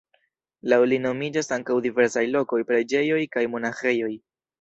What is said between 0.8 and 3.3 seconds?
li nomiĝas ankaŭ diversaj lokoj, preĝejoj